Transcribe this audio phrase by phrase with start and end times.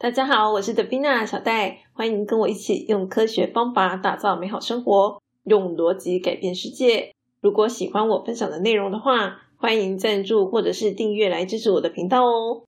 [0.00, 7.12] 大家好，我是德宾娜小戴，欢迎跟我一起用科学方法打造美好生活，用逻辑改变世界。
[7.40, 12.62] 如果喜欢我分享的内容的话，欢迎赞助或者是订阅来支持我的频道哦。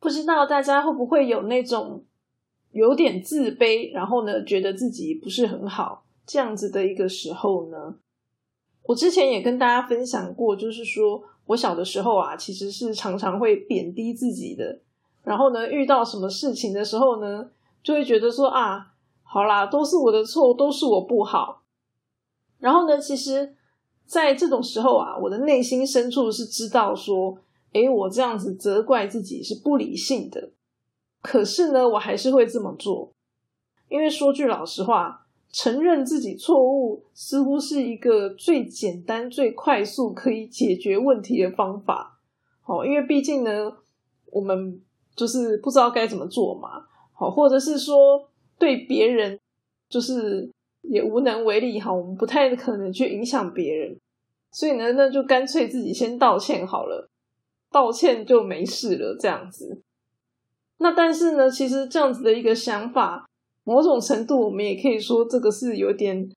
[0.00, 2.02] 不知道大家会不会有那种
[2.72, 7.94] 有点自卑，然后呢，觉得自己不是很好这样子的一个时候呢？
[8.82, 14.80] 我之前也跟大家分享过，就是说我小的时候啊，其实是常常会贬低自己的。
[15.22, 17.50] 然后呢，遇到什么事情的时候呢，
[17.82, 21.62] 就会觉得说啊，好啦，都是我的错，都是我不好。
[22.58, 23.54] 然后呢，其实，
[24.06, 27.38] 在这种时候啊，我的内心深处是知道说，
[27.72, 30.50] 诶，我这样子责怪自己是不理性的。
[31.20, 33.12] 可是呢，我还是会这么做，
[33.90, 42.20] 因为说句老实话，承认自己错误似乎是一个最简单、最快速可以解决问题的方法。
[42.64, 43.76] 哦，因为毕竟呢，
[44.32, 44.80] 我们。
[45.20, 48.26] 就是不知道该怎么做嘛，好，或者是说
[48.58, 49.38] 对别人
[49.90, 50.48] 就是
[50.80, 53.94] 也无能为力哈，我们不太可能去影响别人，
[54.50, 57.06] 所以呢，那就干脆自己先道歉好了，
[57.70, 59.82] 道歉就没事了这样子。
[60.78, 63.28] 那但是呢，其实这样子的一个想法，
[63.64, 66.30] 某种程度我们也可以说这个是有点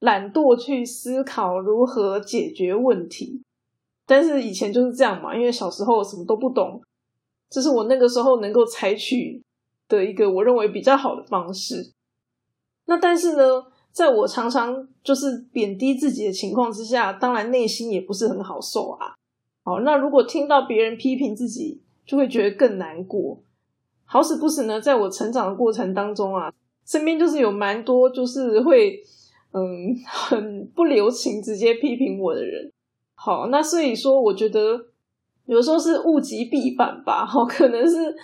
[0.00, 3.42] 懒惰去思考如何解决问题。
[4.04, 6.82] 但是以前就是这样嘛，因为小时候什么都不懂。
[7.54, 9.40] 这是我那个时候能够采取
[9.86, 11.92] 的一个我认为比较好的方式。
[12.86, 19.14] 那但是呢，在我常常就是贬低自己的情况之下，当然内心也不是很好受啊。
[19.62, 23.40] 好，那如果听到别人批评自己，就会觉得更难过。
[24.04, 26.52] 好死不死呢，在我成长的过程当中啊，
[26.84, 29.00] 身边就是有蛮多就是会
[29.52, 32.72] 嗯 很不留情直接批评我的人。
[33.14, 34.86] 好，那所以说我觉得。
[35.46, 38.16] 有时候是物极必反吧，哈， 可能是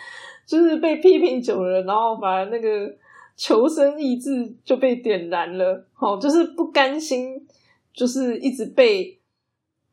[0.46, 2.90] 就是被批评久了，然后把那个
[3.36, 7.46] 求生意志就被点燃了，好，就是不甘心，
[7.92, 9.18] 就是一直被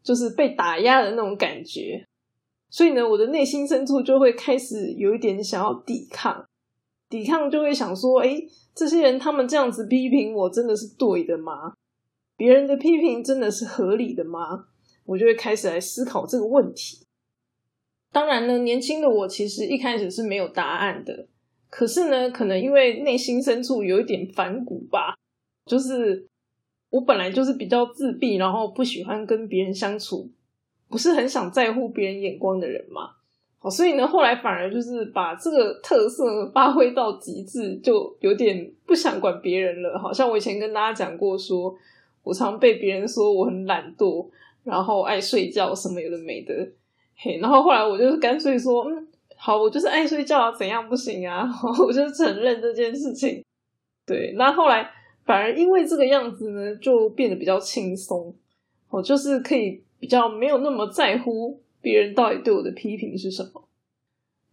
[0.03, 2.05] 就是被打压的那种感觉，
[2.69, 6.45] 所以呢，我的内心深处就会开始有一点想要抵抗，
[7.09, 8.41] 抵抗就会想说，哎，
[8.73, 11.73] 这些人他们这样子批评我，真的是对的吗？
[12.37, 14.65] 别人的批评真的是合理的吗？
[15.05, 17.06] 我就会开始来思考这个问题。
[18.17, 21.27] 当然呢，年轻的我其实一开始是没有答案的。
[21.69, 25.13] 可是呢，可能因为内心深处有一点反骨吧，
[25.67, 26.25] 就是
[26.89, 30.27] 我本来就是比较自闭，然后不喜欢跟别人相处，
[30.89, 33.11] 不是很想在乎别人眼光的人嘛。
[33.59, 39.99] 好，所以呢，后来反而就是把这个特色发挥到极致，就有点不想管别人了。
[39.99, 41.77] 好像我以前跟大家讲过，说
[42.23, 44.27] 我常被别人说我很懒惰，
[44.63, 46.67] 然后爱睡觉，什么有的没的。
[47.41, 51.49] 然后后来我就干脆说，嗯，好，我就是爱睡觉啊，怎样不行啊？
[51.85, 53.43] 我就承认这件事情。
[54.05, 54.89] 对，那后来
[55.25, 58.33] 反而因为这个样子呢，就变得比较轻松，
[58.89, 63.63] 我就是可以比较没有那么在乎别人到底对我的批评是什么。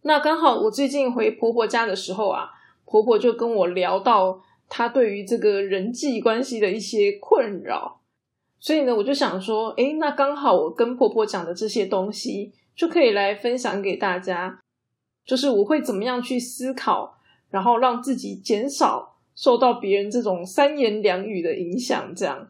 [0.01, 2.49] 那刚好我最近回婆婆家的时候啊，
[2.85, 8.01] 婆婆就跟我聊到她对于这个人际关系的一些困扰。
[8.65, 14.59] 所以呢，我就想说，诶，那刚好我跟婆婆讲的这些东西，就可以来分享给大家。
[15.23, 17.15] 就是我会怎么样去思考，
[17.51, 22.11] 然后让自己减少受到别人这种三言两语的影响。
[22.15, 22.47] 这样。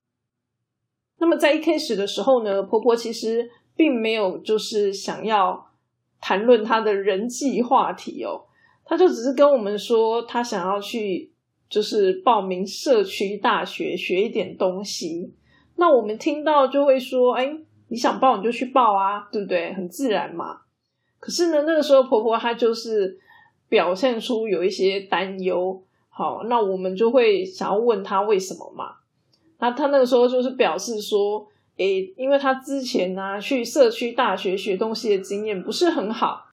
[1.17, 5.69] 那么在一开始的时候呢，婆婆其实并没有就是想要
[6.21, 8.45] 谈论她的人际话题哦，
[8.85, 11.33] 她就只是跟我们说，她想要去
[11.69, 15.33] 就是报名社区大学学一点东西。
[15.77, 17.57] 那我们听到就会说，哎，
[17.89, 19.73] 你想报你就去报啊，对不对？
[19.73, 20.61] 很自然嘛。
[21.19, 23.19] 可是呢，那个时候婆婆她就是
[23.67, 25.83] 表现出有一些担忧。
[26.09, 28.95] 好，那我们就会想要问她为什么嘛？
[29.59, 31.47] 那她那个时候就是表示说，
[31.77, 36.45] 哎，因为她之前呢去社区大学学东西的经验不是很好，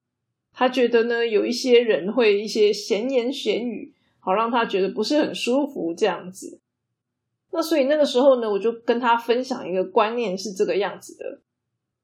[0.52, 6.62] 她觉得呢有一些人会一些闲言闲语，好让她觉得不是很舒服这样子。
[7.54, 11.40] 那所以那个时候呢，我就跟他分享一个观念是这个样子的，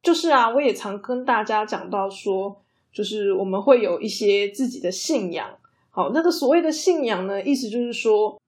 [0.02, 2.62] 就是啊，我也常跟大家讲到说，
[2.92, 5.56] 就是我们会有一些自己的信仰。
[5.88, 8.38] 好，那个所谓的信仰呢，意思就是说，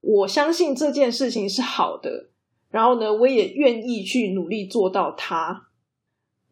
[0.00, 2.28] 我相信这件事情是好的，
[2.70, 5.66] 然后呢，我也愿意去努力做到它。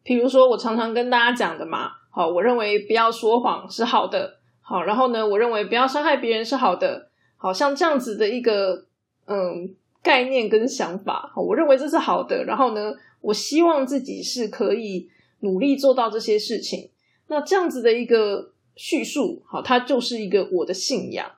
[0.03, 8.87] 比如说，我常常跟大家讲的嘛，好，我认为不要说谎是好的，好，然后呢，我认为不要伤害别人是好的，好像这样子的一个
[9.27, 9.73] 嗯。
[10.03, 12.43] 概念跟想法，我认为这是好的。
[12.43, 15.09] 然后呢，我希望自己是可以
[15.39, 16.91] 努力做到这些事情。
[17.27, 21.31] 那这样子的一个叙述，好，它就是一个我的信仰。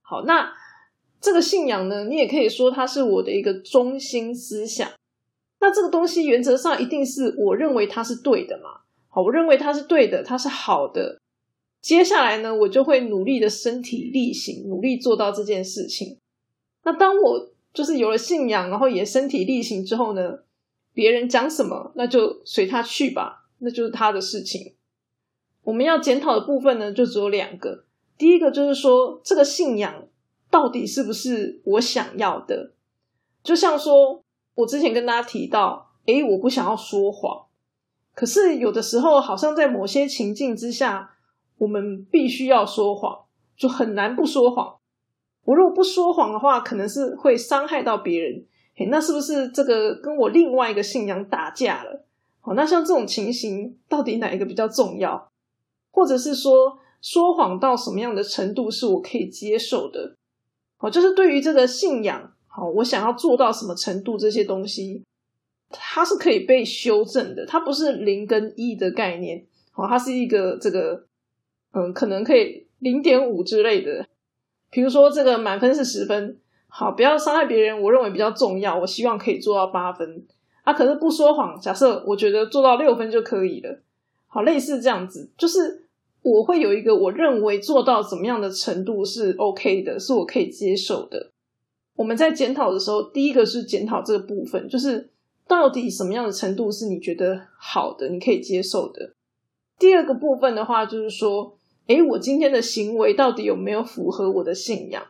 [0.00, 0.54] 好，那
[1.20, 4.88] 这个信仰呢，你也可以说它是我的一个中心思想。
[5.58, 8.82] 那这个东西原则上一定是我认为它是对的嘛？
[9.08, 11.18] 好，我认为它是对的，它是好的。
[11.80, 16.18] 接下来呢，我就会努力的身体力行，努力做到这件事情。
[16.84, 20.38] 那当我就是有了信仰，然后也身体力行之后呢，
[20.94, 24.74] 别人讲什么，那就随他去吧，那就是他的事情。
[25.62, 27.84] 我们要检讨的部分呢，就只有两个。
[28.16, 30.08] 第一个就是说，这个信仰
[30.50, 32.72] 到底是不是我想要的？
[33.42, 34.24] 就像说，
[34.54, 37.44] 我之前跟大家提到，诶，我不想要说谎，
[38.14, 41.10] 可是有的时候，好像在某些情境之下，
[41.58, 44.78] 我们必须要说谎，就很难不说谎。
[45.46, 48.44] 我如果不说谎的话，可能是会伤害到别人。
[48.76, 52.04] 诶，那是不是这个跟我另外一个信仰打架了？
[52.40, 55.32] 好，那像这种情形，到底哪一个比较重要？
[55.90, 56.78] 或者是说？
[57.02, 60.16] 说谎到什么样的程度是我可以接受的？
[60.76, 65.04] 好，就是对于这个信仰，好，我想要做到什么程度，这些东西
[65.70, 71.06] 它是可以被修正的，它不是零跟一的概念，好，它是一个这个，
[71.74, 74.08] 嗯，可能可以零点五之类的。
[74.76, 76.36] 比如说这个满分是十分，
[76.68, 80.22] 好，不要伤害别人，我认为比较重要，我希望可以做到八分
[80.64, 80.74] 啊。
[80.74, 83.80] 可是不说谎，假设我觉得做到六分就可以了，
[84.26, 85.84] 好，类似这样子，就是。
[86.26, 91.30] 我会有一个我认为做到怎么样的程度是 OK 的，是我可以接受的。
[91.94, 95.08] 我们在检讨的时候，第一个是检讨这个部分，就是
[95.46, 99.12] 到底什么样的程度是你觉得好的，你可以接受的。
[99.78, 101.56] 第二个部分的话，就是说，
[101.86, 105.06] 诶，我今天的行为到底有没有符合我的信仰？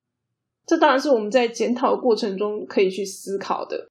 [0.66, 3.88] 这当然是我们在检讨过程中可以去思考的。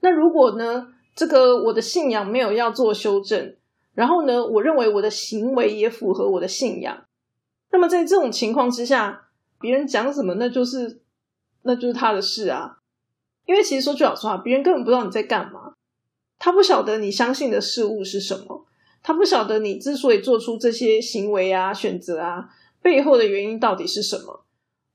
[0.00, 3.54] 那如果呢，这个我的信仰没有要做修正？
[3.94, 7.04] 然后呢，我认为我的行为也符合我的信仰。
[7.70, 9.28] 那么在这种情况之下，
[9.60, 11.00] 别人讲什么，那就是
[11.62, 12.78] 那就是他的事啊。
[13.46, 15.74] 因为其实说句老实话，别人根本不知道你在干嘛，
[16.38, 18.65] 他不晓得你相信的事物是什么，
[19.06, 22.48] 他不晓得你之所以做出这些行为啊、选择啊
[22.82, 24.44] 背后的原因到底是什么。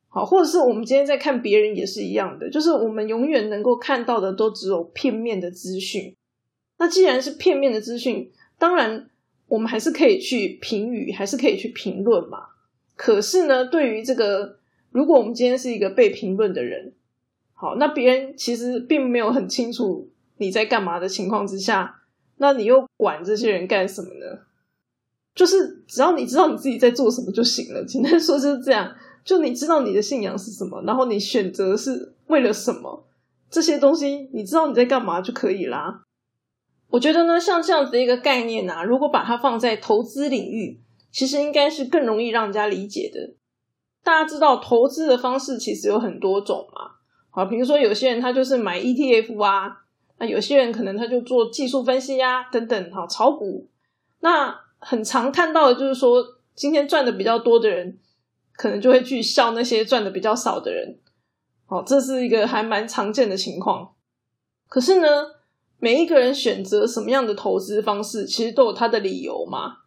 [0.10, 6.14] 好，或者是我们今天在看别人也是一样的，就是我们永远能够看到的都只有片面的资讯。
[6.78, 8.30] 那既然是片面的资讯，
[8.60, 9.10] 当然，
[9.48, 12.48] 我们还是可以去评语，还是可以去评论嘛。
[12.98, 14.58] 可是呢，对于这个，
[14.92, 16.92] 如果我们今天是一个被评论的人，
[17.54, 22.01] 好，那别人其实并没有很清楚你在干嘛的情况之下，
[22.42, 24.40] 那你又管这些人干什么呢？
[25.36, 27.86] 就是只要你知道你自己在做什么就行了。
[27.86, 28.94] 简单说就是这样，
[29.24, 33.06] 就你知道你的信仰是什么，然后你选择是为了什么，
[33.50, 36.02] 这些东西你知道你在干嘛就可以啦。
[36.90, 43.36] 我觉得呢，像这样子的一个概念啊，如果把它放在投资领域，其实应该是更容易让人家理解的。
[44.04, 46.92] 大家知道投资的方式其实有很多种嘛，
[47.30, 49.84] 好，比如说有些人他就是买 ETF 啊，
[50.22, 53.68] 那有些人可能他就做技术分析呀，等等，哈，炒股。
[54.20, 56.24] 那很常看到的就是说，
[56.54, 57.98] 今天赚的比较多的人，
[58.54, 61.00] 可能就会去笑那些赚的比较少的人，
[61.66, 63.94] 好，这是一个还蛮常见的情况。
[64.70, 65.08] 可是呢？
[65.84, 69.78] 每一个人选择什么样的投资方式，其实都有他的理由嘛。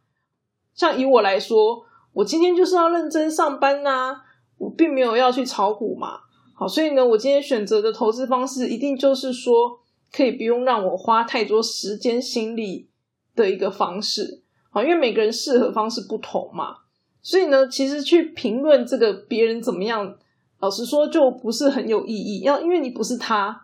[0.74, 4.22] 像以我来说，我今天就是要认真上班呐，
[4.58, 6.18] 我并没有要去炒股嘛。
[6.56, 9.78] 好，所以呢，我今天选择的投资方式，一定就是说
[10.14, 12.88] 可以不用让我花太多时间心力
[13.34, 14.42] 的一个方式。
[14.70, 16.76] 好，因为每个人适合方式不同嘛，
[17.22, 20.16] 所以呢，其实去评论这个别人怎么样，
[20.60, 22.40] 老实说就不是很有意义。
[22.40, 23.62] 要因为你不是他。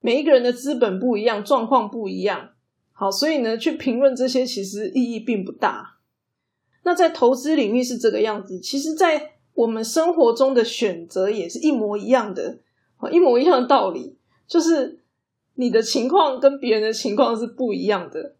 [0.00, 2.50] 每一个人的资本不一样，状况不一样，
[2.92, 5.96] 好，所以呢，去评论这些其实意义并不大。
[6.84, 12.60] 那在投资领域是这个样子，其实，在我们生活中的选择也是一模一样的，
[13.10, 14.16] 一模一样的道理，
[14.46, 15.00] 就是
[15.60, 18.36] 你的情况跟别人的情况是不一样的。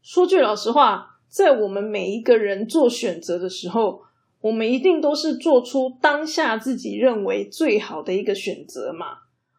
[0.00, 4.00] 说句老实话，在我们每一个人做选择的时候，
[4.40, 9.18] 我们一定都是做出当下自己认为最好的一个选择嘛。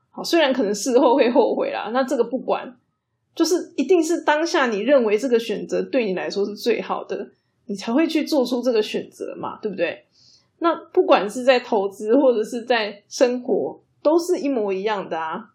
[0.09, 2.75] 好，虽然可能事后会后悔啦，那这个不管，
[3.35, 7.29] 就是一定是当下你认为这个选择对你来说是最好的，
[7.67, 10.07] 你才会去做出这个选择嘛，对不对？
[10.57, 15.49] 那不管是在投资或者是在生活，都是一模一样的啊。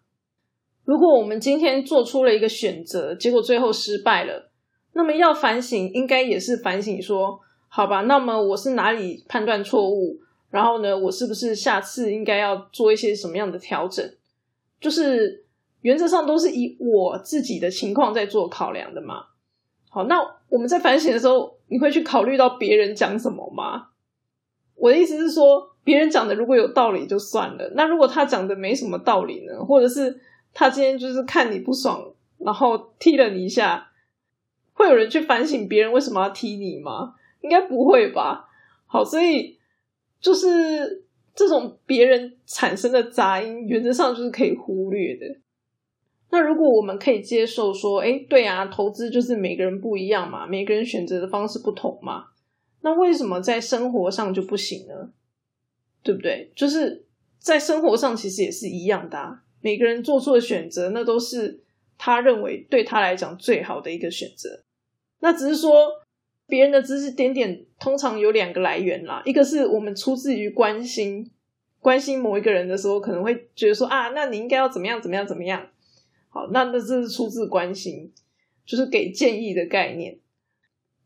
[0.87, 4.49] 如果我们今天做出了一个选择，结果最后失败了，
[4.93, 10.17] 那么要反省，应该也是反省说，好吧，那么我是哪里判断错误？
[10.49, 14.09] 然后呢，我是不是下次应该要做一些什么样的调整？
[14.79, 15.43] 就是
[15.81, 19.25] 原则上都是以我自己的情况在做考量的嘛。
[19.89, 20.15] 好，那
[20.47, 23.87] 我们在反省的时候，你会去考虑到别人讲什么吗？
[24.75, 29.65] 我的意思是说，别人讲的如果有道理就算了，那如果他讲的没什么道理呢？
[29.65, 30.21] 或者是
[30.59, 33.91] 他今天就是看你不爽，然后踢了你一下，
[34.73, 37.13] 会有人去反省别人为什么要踢你吗？
[37.41, 38.49] 应该不会吧？
[38.87, 39.59] 好，所以
[40.19, 45.27] 就是这种别人产生的杂音，原则上就是可以忽略的。
[46.31, 52.29] 那如果我们可以接受说，哎，对啊，投资就是每个人不一样嘛，每个人选择的方式不同嘛，
[52.81, 55.11] 那为什么在生活上就不行呢？
[56.01, 56.51] 对不对？
[56.55, 57.05] 就是
[57.37, 61.59] 在生活上其实也是一样的，每个人做出的选择，那都是
[61.97, 64.63] 他认为对他来讲最好的一个选择。
[65.19, 65.91] 那只是说
[66.47, 71.29] 别人的指指点点，通常有两个来源啦，一个是我们出自于关心，
[71.81, 75.67] 关心某一个人的时候，可能会觉得说啊，那你应该要怎么样怎么样怎么样。
[76.29, 78.13] 好，那那这是出自关心，
[78.65, 80.17] 就是给建议的概念。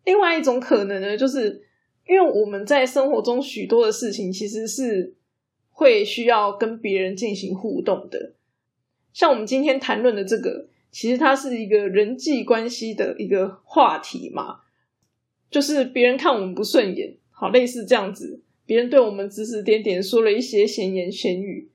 [0.06, 1.64] 另外一种可能呢，就是
[2.08, 5.16] 因为我们在生活中许多的事情，其实是
[5.72, 8.36] 会需要跟别人进行互动的。
[9.14, 14.62] 像我们今天谈论的这个，其实它是一个人际关系的一个话题嘛，
[15.50, 21.70] 就是别人看我们不顺眼，好，类似这样子，别人对我们指指点点，说了一些闲言闲语，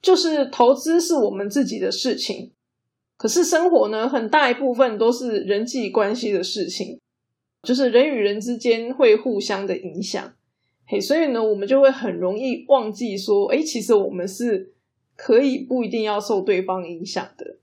[0.00, 2.52] 就是投资是我们自己的事情。
[3.18, 6.98] 可是生活呢，很大一部分都是人际关系的事情，
[7.62, 10.34] 就是人与人之间会互相的影响，
[10.86, 14.71] 嘿，所以呢，我们就会很容易忘记说，哎，其实我们是
[15.24, 17.58] 可以不一定要受对方影响的，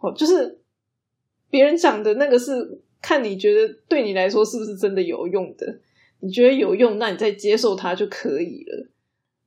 [0.00, 0.60] 哦，就是
[1.48, 5.80] 别人讲的那个是看你觉得对你来说是不是真的有用的，
[6.20, 8.88] 你觉得有用，那你再接受它就可以了。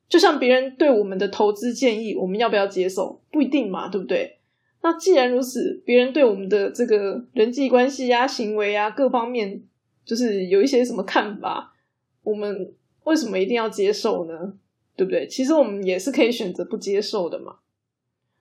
[0.09, 3.21] 就像别人对我们的投资建议，我们要不要接受？
[3.31, 4.39] 不一定嘛，对不对？
[4.81, 9.61] 那既然如此，别人对我们的这个人际关系啊、行为啊各方面，
[10.03, 11.75] 就是有一些什么看法，
[12.23, 14.57] 我们为什么一定要接受呢？
[14.97, 15.25] 对不对？
[15.27, 17.57] 其实我们也是可以选择不接受的嘛。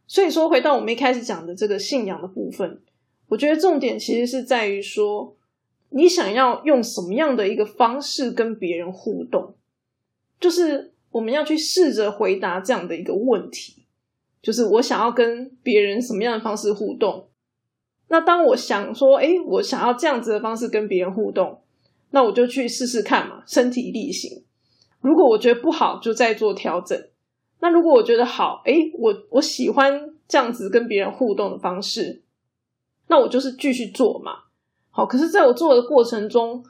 [0.09, 2.81] 所以说，回到我们一开始讲的这个信仰的部分，
[3.29, 5.37] 我觉得重点其实是在于说，
[5.91, 9.55] 你想要用什么样的一个方式跟别人互动，
[10.41, 13.83] 就是我们要去试着回答这样的一个问题。
[14.41, 17.29] 就是我想要跟别人什么样的方式互动？
[18.09, 21.61] 那当我想说，哎，我想要这样子的方式跟别人互动，
[22.11, 24.45] 那我就去试试看嘛，身体力行。
[25.07, 27.01] 如果我觉得不好，就再做调整。
[27.61, 32.23] 那如果我觉得好，哎，我我喜欢这样子跟别人互动的方式，
[33.07, 34.33] 那我就是继续做嘛。
[34.91, 36.65] 好，可是在我做的过程中，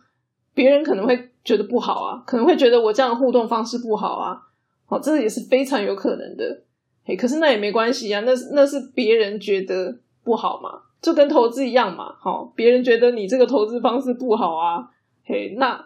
[0.52, 4.42] 别人可能会觉得不好啊，可能会觉得我这样互动方式不好啊。
[4.84, 6.64] 好，这也是非常有可能的。
[7.06, 12.14] 嘿，可是那也没关系啊，那那是别人觉得不好嘛，就跟投资一样嘛。
[12.20, 14.90] 好，别人觉得你这个投资方式不好啊，
[15.24, 15.82] 嘿，那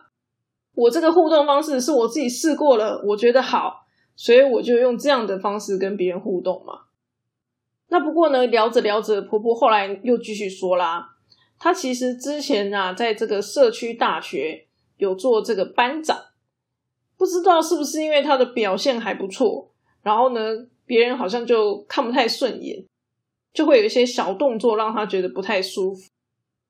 [0.75, 3.87] 我这个互动方式是我自己试过了，我觉得好，
[4.17, 6.83] 所以我就用这样的方式跟别人互动嘛。
[7.89, 11.17] 那不过呢，聊着聊着，婆婆后来又继续说啦，
[11.59, 16.19] 她其实之前啊，在这个社区大学有做这个班长，
[17.17, 19.73] 不知道是不是因为她的表现还不错，
[20.03, 20.67] 然后呢？
[20.87, 22.85] 别人好像就看不太顺眼，
[23.53, 26.11] 就会有一些小动作让她觉得不太舒服。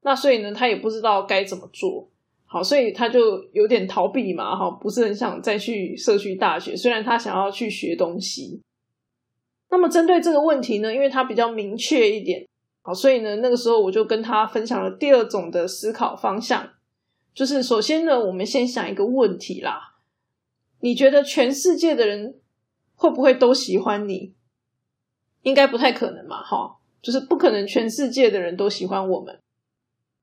[0.02, 2.10] 那所以呢，她也不知道该怎么做
[2.52, 6.76] 好，所以他就有点逃避嘛，哈，不是很想再去社区大学。
[6.76, 8.61] 虽然他想要去学东西，
[9.71, 12.45] 那么针对这个问题呢，因为他比较明确一点，
[12.83, 16.71] 好，所以呢，那个时候我就跟他分享了第二种的思考方向，
[17.33, 19.95] 就是首先呢，我们先想一个问题啦，
[20.80, 22.35] 你觉得全世界的人？
[22.97, 24.35] 会不会都喜欢你？
[25.40, 29.40] 应该不太可能嘛，哈，就是不可能全世界的人都喜欢我们。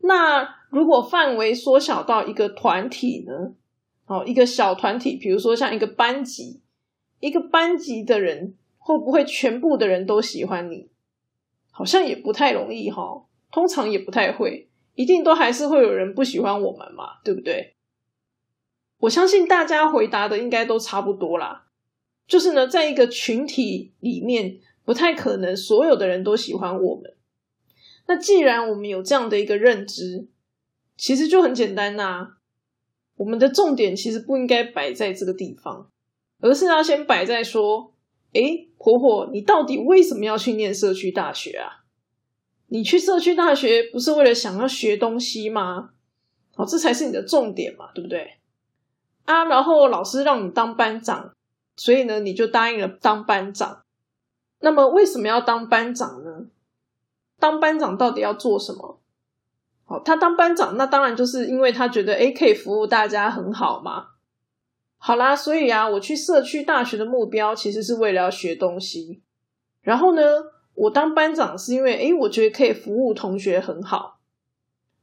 [0.01, 3.53] 那如果范围缩小到一个团体呢？
[4.05, 6.61] 哦，一个小团体，比如说像一个班级，
[7.19, 10.89] 一个班级的人会不会全部的人都喜欢你？
[11.71, 17.75] 好像也不太容易哈，通常也不太会，一定都还是会有人不喜欢我们嘛，对不对？
[18.99, 21.67] 我相信大家回答的应该都差不多啦。
[22.25, 27.15] 就是呢，在一个群体里面，不太可能所有的人都喜欢我们。
[28.07, 30.29] 那既然我们有这样的一个认知，
[30.97, 32.33] 其实就很简单呐。
[33.15, 35.89] 我们的重点其实不应该摆在这个地方，
[36.39, 37.93] 而是要先摆在说：
[38.33, 41.85] 诶，婆婆，你到底为什么要去念社区大学啊？
[42.67, 45.91] 你去社区大学不是为了想要学东西吗？
[46.55, 48.37] 好，这才是你的重点嘛，对不对？
[49.25, 51.33] 啊，然后老师让你当班长。
[51.75, 53.83] 所以呢，你就答应了当班长。
[54.59, 56.47] 那么为什么要当班长呢？
[57.39, 58.96] 当班长到底要做什么？
[59.89, 64.07] 好，他当班长，那当然就是因为他觉得诶可以服务大家很好嘛。
[64.97, 69.21] 好啦，所以啊，我去社区大学的目标其实是为了要学东西。
[69.81, 70.21] 然后呢，
[70.73, 74.19] 我当班长是因为诶我觉得可以服务同学很好。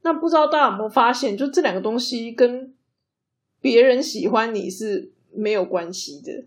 [0.03, 2.75] 那不知道大家有没有发现，就这两个东西跟
[3.59, 6.45] 别人喜欢你是没有关系的。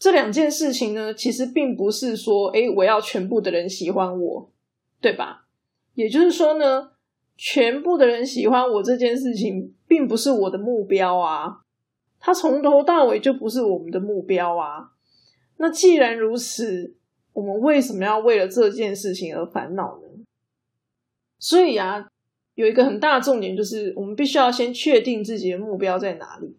[0.00, 4.50] 这两件事情呢，其实并不是说诶我要全部的人喜欢我，
[5.00, 5.46] 对吧？
[5.94, 6.95] 也就是说呢。
[7.36, 11.60] 全部的人喜欢我这件事情，并不是我的目标啊！
[12.18, 14.92] 他从头到尾就不是我们的目标啊！
[15.58, 16.96] 那既然如此，
[17.34, 20.24] 我们为什么要为了这件事情而烦恼呢？
[21.38, 22.08] 所以啊，
[22.54, 26.56] 有一个很大的重点就是，我们必须要先确定自己的目标在哪里。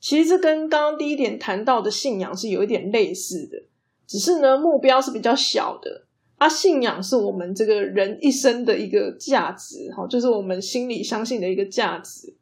[0.00, 3.62] 其实这跟刚刚第一点谈到的信仰是有一点类似的，
[4.06, 6.06] 只是呢，目标是比较小的。
[6.42, 12.34] 他信仰是我们这个人一生的一个价值，哈，就是我们心里相信的一个价值。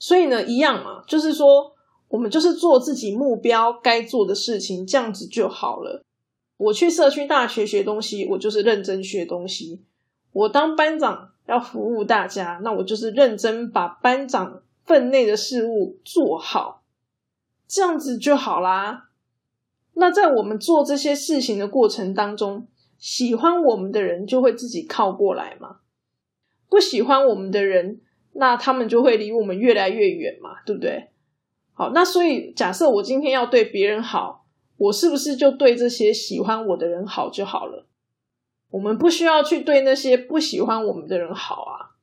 [0.00, 1.72] 所以呢，一样嘛，就是说，
[2.08, 6.02] 我们就是做自己目标该做的事情，这样子就好了。
[6.56, 9.80] 我去社区大学学东西，我就是认真学东西。
[10.32, 16.82] 我当班长要服务大家，那我就是认真把班长分内的事物做好，
[17.68, 19.10] 这样子就好啦。
[19.92, 22.66] 那在我们做这些事情的过程当中，
[22.98, 25.76] 喜欢我们的人就会自己靠过来嘛，
[26.68, 28.00] 不喜欢我们的人，
[28.32, 31.10] 那他们就会离我们越来越远嘛，对不对？
[31.72, 34.46] 好，那所以假设我今天要对别人好，
[34.76, 37.86] 我是不是就对这些喜欢我的人好就好了？
[38.70, 41.94] 我们不需要去对那些不喜欢我们的人好啊。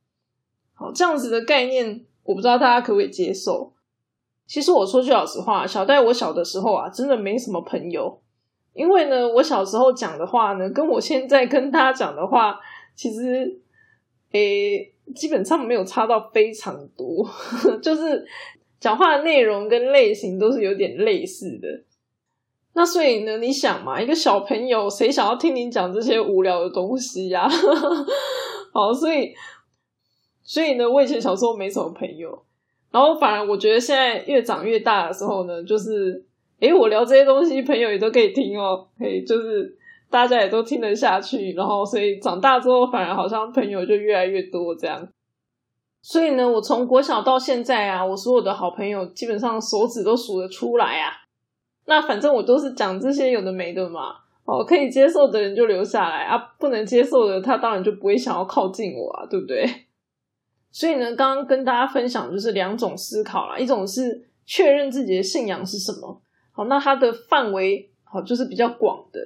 [0.74, 3.74] 好，这样子的概念，我不知道大家可不可以接受。
[4.48, 8.21] 其实我说句老实话，小戴我小的时候啊，真的没什么朋友。
[8.74, 12.58] 因为呢，我小时候讲的话呢，跟我现在跟他讲的话，
[12.96, 13.60] 其实
[14.32, 17.30] 诶，基本上没有差到非常多，
[17.84, 18.26] 就是
[18.80, 21.68] 讲话的内容跟类型都是有点类似的。
[22.74, 27.46] 那所以呢，你想嘛，一个小朋友谁想要听你讲这些无聊的东西呀？
[28.72, 29.34] 好，所以
[30.44, 32.42] 所以呢，我以前小时候没什么朋友，
[32.90, 36.26] 然后反而我觉得现在越长越大的时候呢，就是。
[36.62, 38.88] 诶，我聊这些东西，朋友也都可以听哦。
[38.98, 39.76] 可以，就是
[40.12, 41.54] 大家也都听得下去。
[41.54, 45.08] 然后，所以长大之后，反而好像朋友就越来越多这样。
[46.04, 51.12] 所以呢，我从国小到现在啊，我所有的好朋友基本上手指都数得出来啊。
[51.86, 54.16] 那反正我都是讲这些有的没的嘛。
[54.46, 59.68] 哦，可以接受的人就留下来啊，不能接受的他当然就不会想要靠近我啊，对不对？
[60.72, 66.22] 所以呢，刚刚跟大家分享就是两种思考啦，一种是确认自己的信仰是什么。
[66.52, 69.20] 好，那它的范围好就是比较广的，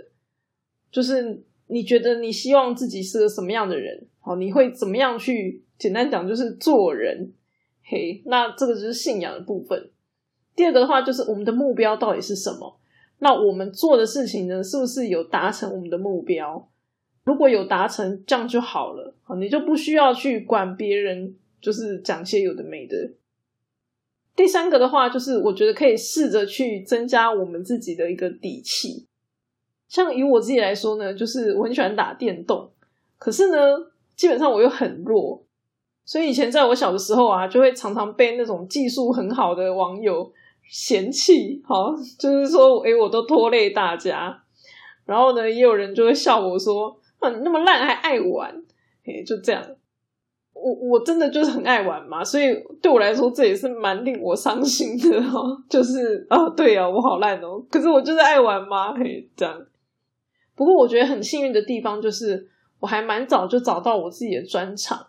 [0.92, 4.08] 就是你觉得你希望自己是个什么样的人？
[4.20, 5.64] 好，你会怎么样去？
[5.78, 7.34] 简单讲就是做人。
[7.84, 9.92] 嘿，那这个就是信仰的部分。
[10.56, 12.80] 第二个的话就是我们的目标到底是什么？
[13.20, 16.70] 那我们做的事情呢，是不是有达成我们的目标？
[17.24, 19.16] 如果有达成，这样就好了。
[19.24, 22.96] 好，你就不需要去管别人，就是讲些有的没的。
[24.36, 29.08] 第三个的话，就是我觉得可以试着去增加我们自己的一个底气。
[29.88, 32.70] 像以我自己来说呢，就是我很喜欢打电动，
[33.18, 33.58] 可是呢，
[34.16, 35.42] 基本上我又很弱，
[36.04, 40.30] 所以以前在我小的时候啊，就会常常被那种技术很好的网友
[40.68, 44.44] 嫌弃，好，就是说，诶我都拖累大家。
[45.06, 48.64] 然后呢，也有人就会笑我说，嗯，那么烂还爱玩，
[49.06, 49.64] 诶就这样。
[50.66, 52.48] 我我真的就是很爱玩嘛，所以
[52.82, 55.40] 对我来说这也是蛮令我伤心的哈。
[55.70, 59.64] 就是啊，对啊，我好烂哦，可是我就是爱玩嘛，嘿，这样。
[60.56, 62.50] 不过我觉得很幸运的地方就是，
[62.80, 65.06] 我还蛮早就找到我自己的专长，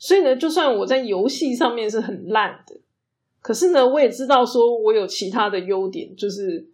[0.00, 2.80] 所以呢，就算我在游戏上面是很烂的，
[3.40, 6.66] 可是呢，我也知道说我有其他的优点，就是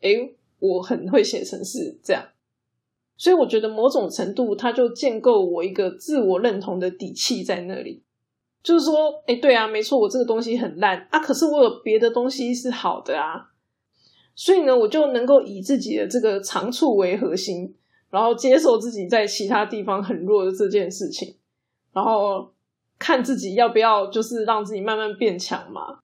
[0.00, 2.24] 诶我很会写程式这样。
[3.16, 8.02] 所以我觉得某种程度，它就建构我一个自我认同的底气在那里。
[8.62, 13.50] 就是说，哎，对啊，没错，我这个东西很烂啊，可是我有别的东西是好的啊。
[14.34, 17.74] 所以呢，我就能够以自己的这个长处为核心，
[18.10, 21.36] 然后接受自己在其他地方很弱的这件事情，
[21.94, 22.52] 然后
[22.98, 26.00] 看自己要不要就是让自己慢慢变强嘛，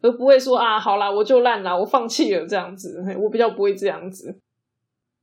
[0.00, 3.04] 而不会说啊，好啦，我就烂啦，我放弃了这样子。
[3.20, 4.40] 我比较不会这样子。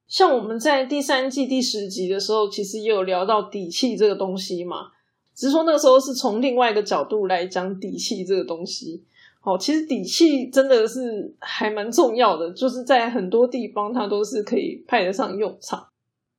[0.07, 4.91] 像我们在第三季第十集的时候，其实也有聊到底气这个东西嘛，
[5.33, 9.03] 只是说那个时候是从另外一个角度来讲底气这个东西。
[9.41, 15.87] 哦，其实底气真的是还蛮重要的，就是在很多地方它都是可以派得上用场。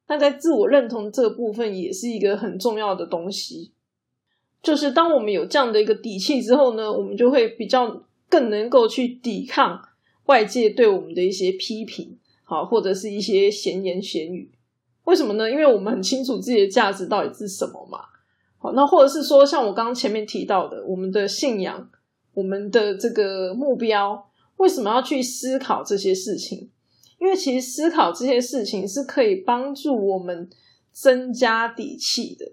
[0.08, 3.70] 那在自我认同这个部分，也是一个很重要的东西。
[4.60, 9.80] 就是当我们有这样的一个底气之后呢，我们就会比较更能够去抵抗
[10.24, 12.18] 外界对我们的一些批评，
[12.48, 14.50] 好或者是一些闲言闲语。
[15.04, 15.50] 为什么呢？
[15.50, 17.98] 因为我们很清楚自己的价值到底是什么嘛。
[18.58, 21.90] 好，那或者是说，像我刚刚前面提到的，我们的信仰，
[22.34, 26.70] 我们的这个目标，为什么要去思考这些事情？
[27.18, 30.48] 因为其实思考这些事情是可以帮助我们
[30.92, 32.52] 增加底气的。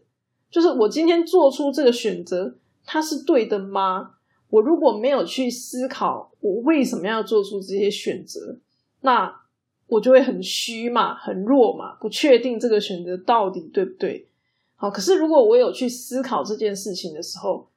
[0.50, 4.12] 就是我今天做出这个选择，它是对的吗？
[4.50, 8.60] 我如果没有去思考我为什么要做出这些选择，
[9.02, 9.42] 那
[9.88, 14.28] 我就会很虚嘛，很弱嘛，不确定这个选择到底对不对。
[14.76, 17.70] 好，可是如果我有去思考这件事情的时候，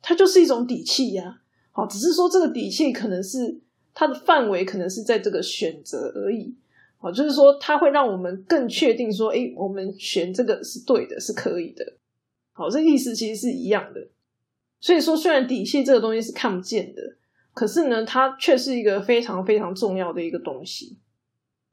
[0.00, 1.40] 它就是一种底气呀。
[1.70, 3.60] 好，只是说这个底气可能是
[3.94, 6.54] 它的范围，可能是在这个选择而已。
[6.98, 11.94] 好，就是说它会让我们更确定说，诶，我们选这个是对的，是可以的。
[12.52, 14.08] 好，这意思其实是一样的。
[14.80, 17.16] 所以说，虽然底气这个东西是看不见的，
[17.54, 20.98] 可是呢，它却是一个非常非常重要的一个东西。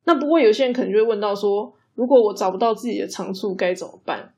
[0.09, 4.33] 那不过有些人可能就会问到说，如果我找不到自己的长处该怎么办？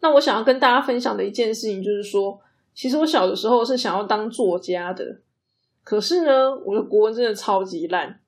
[0.00, 2.40] 那我想要跟大家分享的一件事情就是说，
[2.72, 5.20] 其实我小的时候是想要当作家的，
[5.84, 8.20] 可是呢，我的国文真的超级烂。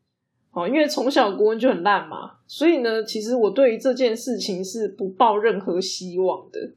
[0.52, 6.72] 哦，因为从小国文就很烂嘛，所以呢，其实我对于这件事情是不抱任何希望的。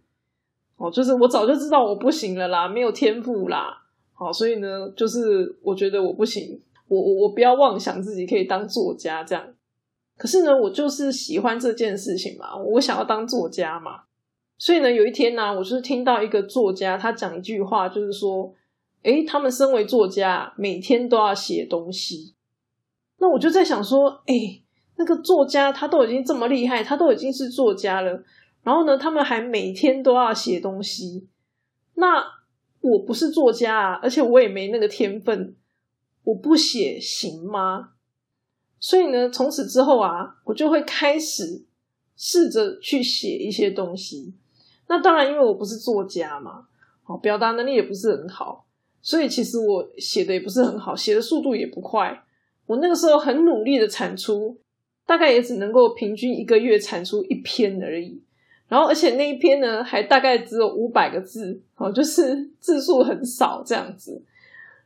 [0.77, 3.83] 哦，就是我早就知道我不行了啦，没有天赋啦。
[4.13, 9.43] 好，所以呢，就是我觉得我不行，我我我不要妄想自己可以当作家这样。
[10.23, 14.03] 可是呢，我就是喜欢这件事情嘛，我想要当作家嘛。
[14.57, 18.55] 所以呢，有一天呢，我就是听到一个作家他讲一句话，就是说，
[19.01, 22.35] 诶，他们身为作家，每天都要写东西。
[23.17, 24.63] 那我就在想说，诶，
[24.95, 28.23] 那个作家他都已经这么厉害，他都已经是作家了。
[28.63, 31.27] 然后呢，他们还每天都要写东西。
[31.95, 32.23] 那
[32.79, 35.57] 我不是作家啊，而且我也没那个天分，
[36.23, 37.89] 我不写行吗？
[38.83, 41.63] 所以呢，从此之后啊，我就会开始
[42.17, 44.33] 试着去写一些东西。
[44.89, 46.65] 那当然，因为我不是作家嘛，
[47.01, 48.65] 好，表达能力也不是很好，
[49.01, 52.25] 所以其实我写的也不是很好，写的速度也不快。
[52.65, 54.59] 我那个时候很努力的产出，
[55.07, 58.21] 大概也只能够平均一个月产出一篇而已。
[58.67, 64.21] 然后，而且那一篇呢，还大概只有五百个字，哦，就是字数很少这样子。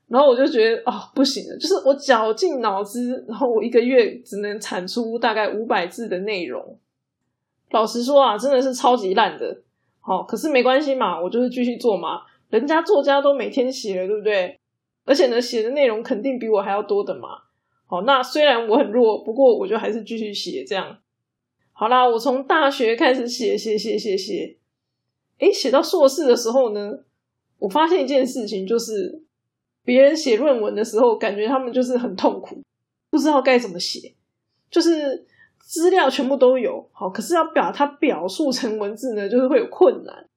[0.10, 6.80] 然后我就觉得，哦，不行了，就是我绞尽脑汁，然后我一个月只能产出大概五百字的内容。
[7.72, 9.64] 老实说啊，真的是超级烂的。
[10.00, 12.22] 好，可是没关系嘛，我就是继续做嘛。
[12.50, 14.58] 人家作家都每天写了，对不对？
[15.04, 17.28] 而且呢，写的内容肯定比我还要多的嘛。
[17.86, 20.98] 好，那虽然我很弱，不过我就还是继续写这样。
[21.74, 24.58] 好啦，我从大学开始写写写写写，
[25.40, 27.00] 诶，写到硕士的时候呢，
[27.60, 29.24] 我发现一件事情，就是
[29.88, 32.62] 别人写论文的时候，感觉他们就是很痛苦，
[33.10, 34.14] 不知道该怎么写，
[34.70, 35.26] 就是
[35.58, 40.28] 资料全部都有，好，可是要把它表述成文字呢，就是会有困难。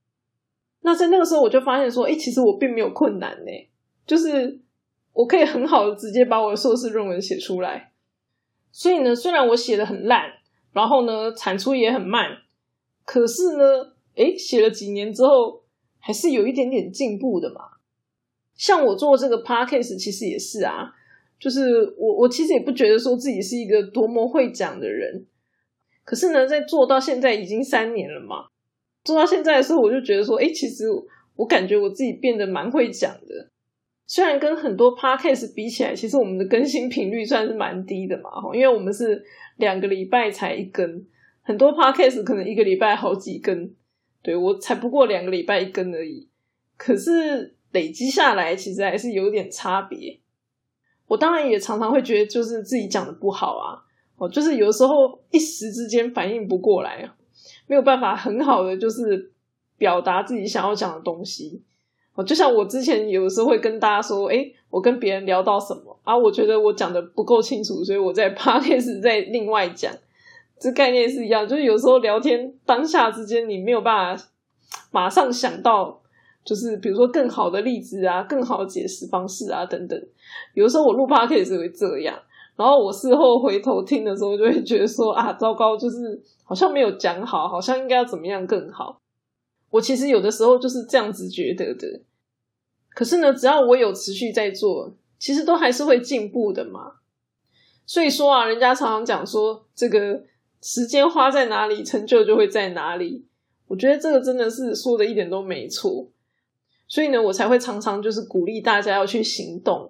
[0.82, 3.50] 那在那个时候，我就发现说，诶，其实我并没有困难呢，
[4.06, 4.60] 就是
[5.12, 7.90] 我可以很好的直接把我的硕士论文写出来。
[8.70, 10.34] 所以呢，虽然我写的很烂。
[10.72, 12.28] 然后呢，产出也很慢，
[13.04, 13.64] 可是呢，
[14.14, 15.64] 诶，写了几年之后，
[15.98, 17.79] 还是有一点点进步的嘛。
[18.60, 20.92] 像我做这个 podcast，其实也是啊，
[21.38, 25.24] 就是我我其实也不觉得说自己是一个多么会讲的人，
[26.04, 28.48] 可是呢，在做到现在已经三年了嘛，
[29.02, 30.84] 做到现在的时候，我就觉得说，诶，其实
[31.36, 33.48] 我感觉我自己变得蛮会讲的。
[34.06, 39.24] 虽然跟很多 podcast 比起来，其实我们的更新频率算是蛮低的嘛，因为我们是
[39.56, 41.06] 两个礼拜才一更，
[41.40, 43.72] 很多 podcast 可能一个礼拜好几更，
[44.22, 46.28] 对我才不过两个礼拜一更而已。
[46.76, 50.18] 可是累积下来，其实还是有点差别。
[51.06, 53.82] 我当然也常常会觉得，就是自己讲的不好啊，
[54.16, 57.10] 哦，就是有时候一时之间反应不过来，
[57.66, 59.32] 没有办法很好的就是
[59.76, 61.62] 表达自己想要讲的东西。
[62.26, 69.90] 就像我之前有时候会跟大家说，哎，我跟别人聊到什么啊，我觉得我讲的不够清楚，所以我在 podcast 在另外讲，
[70.58, 71.48] 这概念是一样。
[71.48, 74.24] 就是有时候聊天当下之间，你没有办法
[74.90, 76.02] 马上想到，
[76.44, 80.00] 就是比如说更好的例子啊，更好的解释方式啊等等。
[80.54, 82.18] 有的时候我录 podcast 会这样，
[82.56, 89.00] 然后我事后回头听的时候，就会觉得说啊，糟糕，就是好像没有讲好，好像应该要怎么样更好。
[89.70, 92.00] 我其实有的时候就是这样子觉得的。
[92.90, 96.94] 可是呢，只要我有持续在做，其实都还是会进步的嘛。
[97.86, 100.24] 所以说啊，人家常常讲说，这个
[100.60, 103.24] 时间花在哪里，成就就会在哪里。
[103.68, 106.08] 我觉得这个真的是说的一点都没错。
[106.90, 109.88] 所以呢，我才会常常就是鼓励大家要去行动，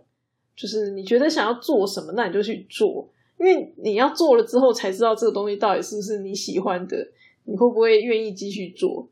[0.54, 7.08] 就是你觉得想要做什么，那你就去做，因为你要做了之后才知道这个东西到底是不是你喜欢的，
[7.44, 9.08] 你会不会愿意继续做。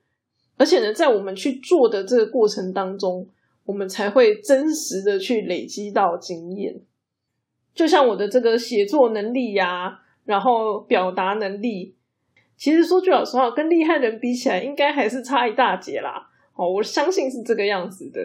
[0.58, 3.26] 而且呢，在我们去做的这个过程当中，
[3.64, 6.78] 我们才会真实的去累积到经验。
[7.74, 11.94] 就像我的这个写作能力呀，然后表达能力，
[12.58, 16.27] 其实说句老实话，跟厉害人比起来，应该还是差一大截啦。
[16.58, 18.20] 哦，我相信是这个样子的。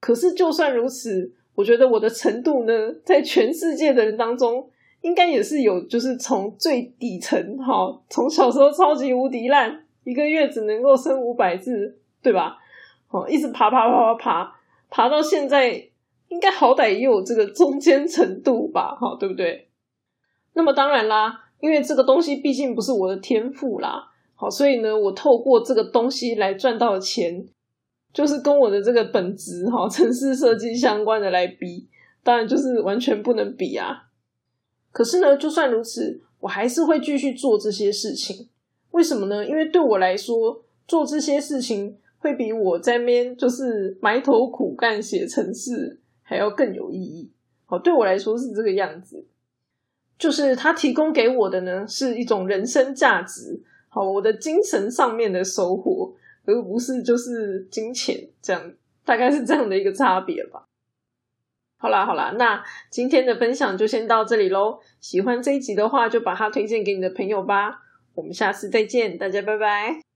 [0.00, 2.72] 可是就算如此，我觉得我的程度呢，
[3.04, 4.70] 在全世界的人当中，
[5.02, 9.84] 应该也是有，就是从最底层，哈，从小时候超级无敌烂。
[10.04, 12.56] 一个月只能够生五百字，对吧？
[13.10, 14.56] 哦，一直爬爬爬爬爬，
[14.88, 15.90] 爬到现在，
[16.28, 18.96] 应该好歹也有这个中间程度吧？
[18.96, 19.68] 哈，对不对？
[20.54, 27.46] 那么当然啦，因为这个东西毕竟不是我的天赋啦，好，所以呢，我透过这个东西来赚到的钱，
[28.12, 31.88] 就是跟我的这个本职哈， 城市设计相关的来比，
[32.22, 34.08] 当然就是完全不能比啊。
[34.90, 38.48] 可是呢，就算如此，我还是会继续做这些事情。
[38.90, 39.46] 为什么呢？
[39.46, 47.30] 因为对我来说，做这些事情会比我在边就是埋头苦干写城市还要更有意义。
[47.66, 49.26] 好，对我来说是这个样子。
[50.18, 53.62] 就是他提供给我的呢，是一种人生价值。
[53.88, 56.12] 好，我的精神上面的收获，
[56.48, 58.72] 而不是就是金钱这样，
[59.04, 60.64] 大概是这样的一个差别吧。
[61.76, 64.80] 好啦，好啦，那今天的分享就先到这里喽。
[64.98, 67.82] 喜欢这一集的话，就把它推荐给你的朋友吧。
[68.14, 70.07] 我们下次再见，大家拜拜。